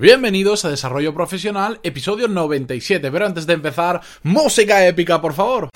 [0.00, 3.10] Bienvenidos a Desarrollo Profesional, episodio 97.
[3.10, 5.68] Pero antes de empezar, música épica, por favor.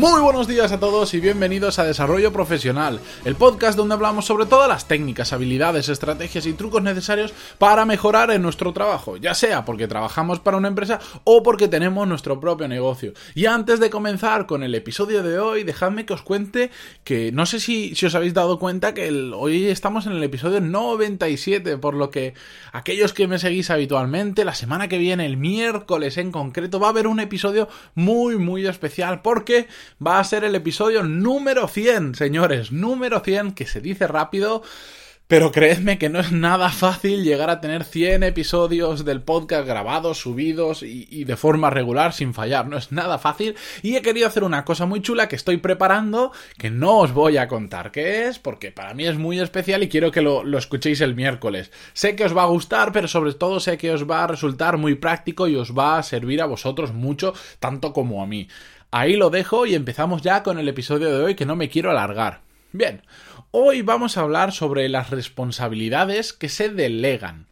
[0.00, 4.46] Muy buenos días a todos y bienvenidos a Desarrollo Profesional, el podcast donde hablamos sobre
[4.46, 9.66] todas las técnicas, habilidades, estrategias y trucos necesarios para mejorar en nuestro trabajo, ya sea
[9.66, 13.12] porque trabajamos para una empresa o porque tenemos nuestro propio negocio.
[13.34, 16.70] Y antes de comenzar con el episodio de hoy, dejadme que os cuente
[17.04, 21.76] que no sé si, os habéis dado cuenta que hoy estamos en el episodio 97,
[21.76, 22.32] por lo que
[22.72, 26.90] aquellos que me seguís habitualmente, la semana que viene, el miércoles en concreto, va a
[26.90, 29.68] haber un episodio muy muy especial porque
[30.04, 34.62] va a ser el episodio número 100, señores, número 100, que se dice rápido.
[35.30, 40.18] Pero creedme que no es nada fácil llegar a tener 100 episodios del podcast grabados,
[40.18, 42.66] subidos y, de forma regular sin fallar.
[42.66, 46.32] No es nada fácil y he querido hacer una cosa muy chula que estoy preparando
[46.58, 49.88] que no os voy a contar qué es porque para mí es muy especial y
[49.88, 51.70] quiero que lo, lo escuchéis el miércoles.
[51.92, 54.78] Sé que os va a gustar pero sobre todo sé que os va a resultar
[54.78, 58.48] muy práctico y os va a servir a vosotros mucho tanto como a mí.
[58.92, 61.92] Ahí lo dejo y empezamos ya con el episodio de hoy que no me quiero
[61.92, 62.40] alargar.
[62.72, 63.02] Bien,
[63.52, 67.46] hoy vamos a hablar sobre las responsabilidades que se delegan.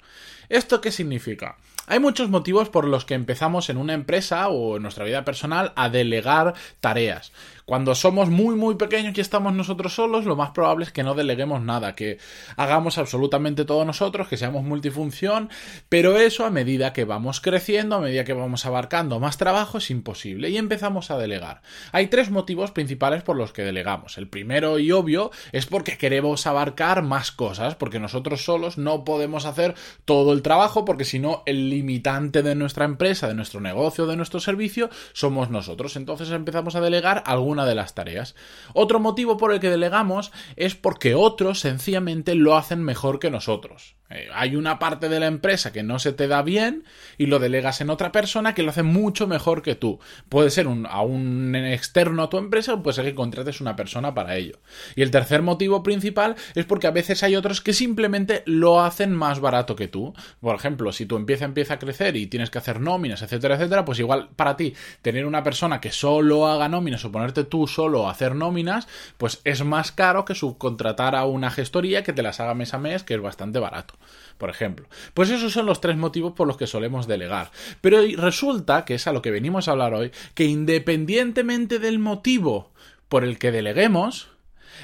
[0.48, 1.56] ¿Esto qué significa?
[1.86, 5.72] Hay muchos motivos por los que empezamos en una empresa o en nuestra vida personal
[5.76, 7.32] a delegar tareas.
[7.68, 11.14] Cuando somos muy muy pequeños y estamos nosotros solos, lo más probable es que no
[11.14, 12.16] deleguemos nada, que
[12.56, 15.50] hagamos absolutamente todo nosotros, que seamos multifunción,
[15.90, 19.90] pero eso a medida que vamos creciendo, a medida que vamos abarcando más trabajo, es
[19.90, 21.60] imposible y empezamos a delegar.
[21.92, 24.16] Hay tres motivos principales por los que delegamos.
[24.16, 29.44] El primero y obvio es porque queremos abarcar más cosas, porque nosotros solos no podemos
[29.44, 29.74] hacer
[30.06, 34.16] todo el trabajo, porque si no, el limitante de nuestra empresa, de nuestro negocio, de
[34.16, 35.96] nuestro servicio, somos nosotros.
[35.96, 38.34] Entonces empezamos a delegar algunas de las tareas.
[38.72, 43.97] Otro motivo por el que delegamos es porque otros sencillamente lo hacen mejor que nosotros.
[44.10, 46.84] Eh, hay una parte de la empresa que no se te da bien
[47.18, 49.98] y lo delegas en otra persona que lo hace mucho mejor que tú.
[50.28, 53.76] Puede ser un, a un externo a tu empresa o puede ser que contrates una
[53.76, 54.60] persona para ello.
[54.96, 59.14] Y el tercer motivo principal es porque a veces hay otros que simplemente lo hacen
[59.14, 60.14] más barato que tú.
[60.40, 63.84] Por ejemplo, si tu empieza empieza a crecer y tienes que hacer nóminas, etcétera, etcétera,
[63.84, 68.08] pues igual para ti tener una persona que solo haga nóminas o ponerte tú solo
[68.08, 72.40] a hacer nóminas, pues es más caro que subcontratar a una gestoría que te las
[72.40, 73.97] haga mes a mes, que es bastante barato
[74.38, 74.86] por ejemplo.
[75.14, 77.50] Pues esos son los tres motivos por los que solemos delegar.
[77.80, 82.72] Pero resulta, que es a lo que venimos a hablar hoy, que independientemente del motivo
[83.08, 84.28] por el que deleguemos,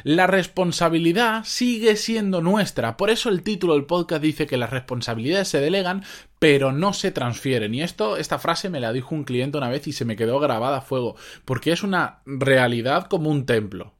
[0.03, 2.97] la responsabilidad sigue siendo nuestra.
[2.97, 6.05] Por eso el título del podcast dice que las responsabilidades se delegan,
[6.39, 7.75] pero no se transfieren.
[7.75, 10.41] Y esto, esta frase me la dijo un cliente una vez y se me quedó
[10.41, 13.95] grabada a fuego, porque es una realidad como un templo.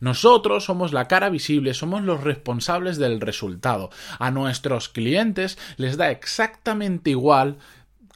[0.00, 3.90] Nosotros somos la cara visible, somos los responsables del resultado.
[4.18, 7.58] A nuestros clientes les da exactamente igual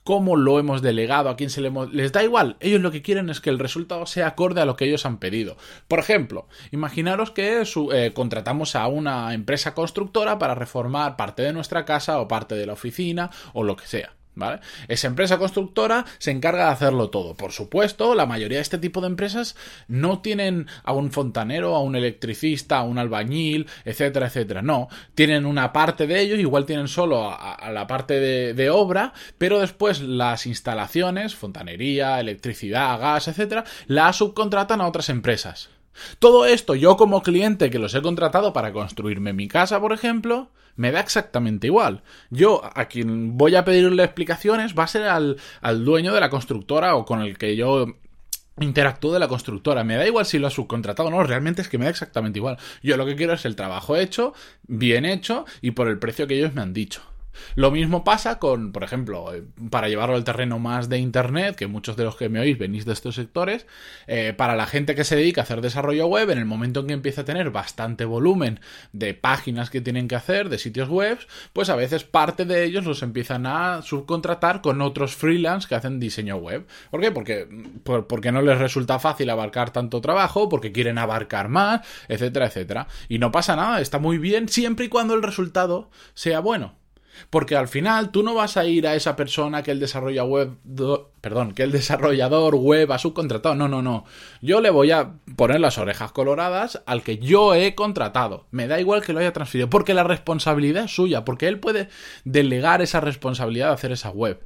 [0.04, 1.92] cómo lo hemos delegado, a quién se le hemos...
[1.92, 4.76] Les da igual, ellos lo que quieren es que el resultado sea acorde a lo
[4.76, 5.56] que ellos han pedido.
[5.88, 11.86] Por ejemplo, imaginaros que eh, contratamos a una empresa constructora para reformar parte de nuestra
[11.86, 14.12] casa o parte de la oficina o lo que sea.
[14.36, 14.60] ¿Vale?
[14.88, 17.34] Esa empresa constructora se encarga de hacerlo todo.
[17.34, 19.54] Por supuesto, la mayoría de este tipo de empresas
[19.86, 24.62] no tienen a un fontanero, a un electricista, a un albañil, etcétera, etcétera.
[24.62, 29.12] No, tienen una parte de ellos, igual tienen solo a, la parte de, de, obra,
[29.38, 35.70] pero después las instalaciones, fontanería, electricidad, gas, etcétera, las subcontratan a otras empresas.
[36.18, 40.50] Todo esto yo como cliente que los he contratado para construirme mi casa, por ejemplo,
[40.76, 42.02] me da exactamente igual.
[42.30, 46.30] Yo a quien voy a pedirle explicaciones va a ser al, al dueño de la
[46.30, 47.86] constructora o con el que yo
[48.60, 49.84] interactúo de la constructora.
[49.84, 52.38] Me da igual si lo ha subcontratado o no, realmente es que me da exactamente
[52.38, 52.58] igual.
[52.82, 54.34] Yo lo que quiero es el trabajo hecho,
[54.66, 57.02] bien hecho y por el precio que ellos me han dicho.
[57.54, 61.66] Lo mismo pasa con, por ejemplo, eh, para llevarlo al terreno más de Internet, que
[61.66, 63.66] muchos de los que me oís venís de estos sectores,
[64.06, 66.86] eh, para la gente que se dedica a hacer desarrollo web, en el momento en
[66.88, 68.60] que empieza a tener bastante volumen
[68.92, 71.18] de páginas que tienen que hacer, de sitios web,
[71.52, 76.00] pues a veces parte de ellos los empiezan a subcontratar con otros freelance que hacen
[76.00, 76.66] diseño web.
[76.90, 77.10] ¿Por qué?
[77.10, 77.48] Porque,
[77.84, 82.88] porque no les resulta fácil abarcar tanto trabajo, porque quieren abarcar más, etcétera, etcétera.
[83.08, 86.83] Y no pasa nada, está muy bien siempre y cuando el resultado sea bueno.
[87.30, 91.08] Porque al final tú no vas a ir a esa persona que el desarrollador web,
[91.20, 93.54] perdón, que el desarrollador web ha subcontratado.
[93.54, 94.04] No, no, no.
[94.40, 98.46] Yo le voy a poner las orejas coloradas al que yo he contratado.
[98.50, 101.88] Me da igual que lo haya transferido, porque la responsabilidad es suya, porque él puede
[102.24, 104.40] delegar esa responsabilidad de hacer esa web.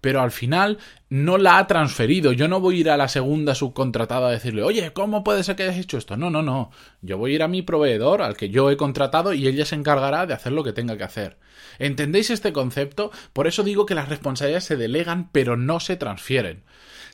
[0.00, 2.32] Pero al final no la ha transferido.
[2.32, 5.56] Yo no voy a ir a la segunda subcontratada a decirle, oye, ¿cómo puede ser
[5.56, 6.16] que hayas hecho esto?
[6.16, 6.70] No, no, no.
[7.02, 9.74] Yo voy a ir a mi proveedor, al que yo he contratado, y ella se
[9.74, 11.38] encargará de hacer lo que tenga que hacer.
[11.78, 13.10] ¿Entendéis este concepto?
[13.32, 16.62] Por eso digo que las responsabilidades se delegan, pero no se transfieren.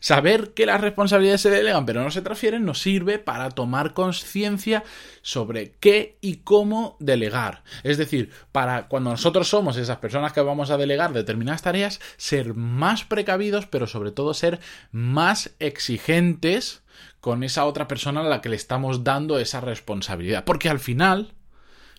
[0.00, 4.84] Saber que las responsabilidades se delegan pero no se transfieren nos sirve para tomar conciencia
[5.22, 7.62] sobre qué y cómo delegar.
[7.82, 12.54] Es decir, para cuando nosotros somos esas personas que vamos a delegar determinadas tareas, ser
[12.54, 14.60] más precavidos, pero sobre todo ser
[14.92, 16.82] más exigentes
[17.20, 20.44] con esa otra persona a la que le estamos dando esa responsabilidad.
[20.44, 21.34] Porque al final,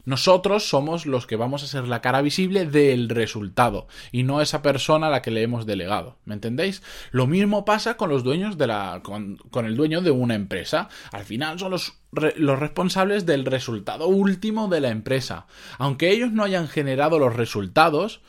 [0.08, 4.62] nosotros somos los que vamos a ser la cara visible del resultado y no esa
[4.62, 6.16] persona a la que le hemos delegado.
[6.24, 6.82] ¿Me entendéis?
[7.12, 9.02] Lo mismo pasa con los dueños de la.
[9.04, 10.88] con, con el dueño de una empresa.
[11.12, 12.00] Al final son los
[12.38, 15.46] los responsables del resultado último de la empresa.
[15.78, 18.22] Aunque ellos no hayan generado los resultados,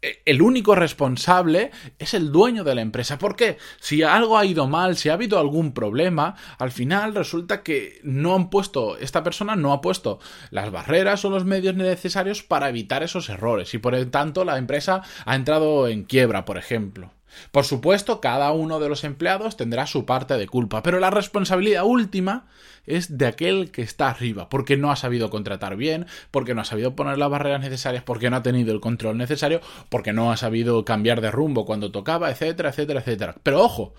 [0.00, 3.18] el único responsable es el dueño de la empresa.
[3.18, 3.58] ¿Por qué?
[3.80, 8.34] Si algo ha ido mal, si ha habido algún problema, al final resulta que no
[8.34, 13.02] han puesto, esta persona no ha puesto las barreras o los medios necesarios para evitar
[13.02, 17.17] esos errores y por el tanto la empresa ha entrado en quiebra, por ejemplo.
[17.50, 21.84] Por supuesto, cada uno de los empleados tendrá su parte de culpa, pero la responsabilidad
[21.84, 22.46] última
[22.86, 26.64] es de aquel que está arriba, porque no ha sabido contratar bien, porque no ha
[26.64, 30.36] sabido poner las barreras necesarias, porque no ha tenido el control necesario, porque no ha
[30.36, 33.34] sabido cambiar de rumbo cuando tocaba, etcétera, etcétera, etcétera.
[33.42, 33.94] Pero ojo,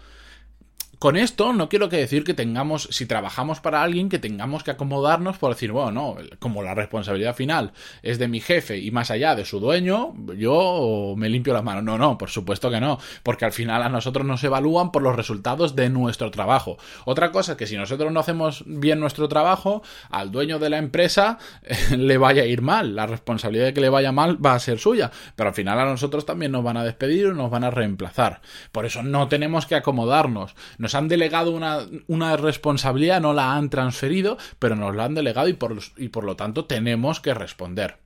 [1.00, 4.72] con esto no quiero que decir que tengamos, si trabajamos para alguien, que tengamos que
[4.72, 7.72] acomodarnos por decir, bueno, no, como la responsabilidad final
[8.04, 11.84] es de mi jefe y más allá de su dueño, yo me limpio las manos.
[11.84, 15.16] No, no, por supuesto que no, porque al final a nosotros nos evalúan por los
[15.16, 16.78] resultados de nuestro trabajo.
[17.06, 20.80] Otra cosa es que si nosotros no hacemos bien nuestro trabajo, al dueño de la
[20.80, 21.38] empresa
[21.98, 22.96] le vaya a ir mal.
[22.96, 25.86] La responsabilidad de que le vaya mal va a ser suya, pero al final a
[25.86, 28.42] nosotros también nos van a despedir o nos van a reemplazar.
[28.74, 33.70] Por eso no tenemos que acomodarnos nos han delegado una, una, responsabilidad, no la han
[33.70, 37.98] transferido, pero nos la han delegado y por, y por lo tanto tenemos que responder.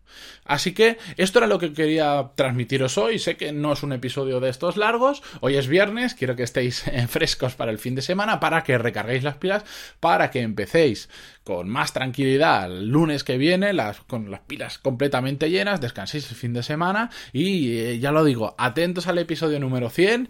[0.45, 3.19] Así que esto era lo que quería transmitiros hoy.
[3.19, 5.23] Sé que no es un episodio de estos largos.
[5.41, 9.23] Hoy es viernes, quiero que estéis frescos para el fin de semana, para que recarguéis
[9.23, 9.63] las pilas,
[9.99, 11.09] para que empecéis
[11.43, 16.37] con más tranquilidad el lunes que viene, las, con las pilas completamente llenas, descanséis el
[16.37, 20.29] fin de semana y eh, ya lo digo, atentos al episodio número 100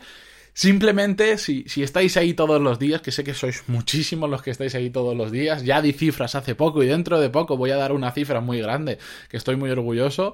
[0.54, 4.52] Simplemente, si, si, estáis ahí todos los días, que sé que sois muchísimos los que
[4.52, 7.72] estáis ahí todos los días, ya di cifras hace poco y dentro de poco voy
[7.72, 10.34] a dar una cifra muy grande, que estoy muy orgulloso.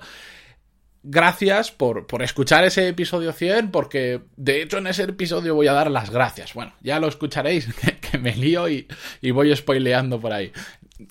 [1.01, 5.73] Gracias por, por escuchar ese episodio 100, porque de hecho en ese episodio voy a
[5.73, 6.53] dar las gracias.
[6.53, 7.69] Bueno, ya lo escucharéis,
[8.11, 8.87] que, me lío y,
[9.21, 10.51] y voy spoileando por ahí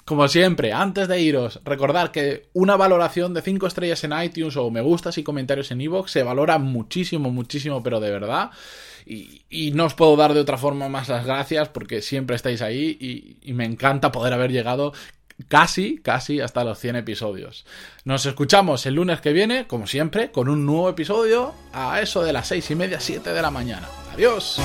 [0.05, 4.71] como siempre, antes de iros, recordar que una valoración de 5 estrellas en iTunes o
[4.71, 8.51] me gustas y comentarios en iVoox se valora muchísimo, muchísimo, pero de verdad.
[9.07, 12.99] Y, no os puedo dar de otra forma más las gracias porque siempre estáis ahí
[13.01, 14.93] y, y me encanta poder haber llegado
[15.49, 17.65] casi, casi hasta los 100 episodios.
[18.05, 22.35] Nos escuchamos el lunes que viene, como siempre, con un nuevo episodio a eso de
[22.35, 23.89] las 6 y media, 7 de la mañana.
[24.13, 24.61] Adiós.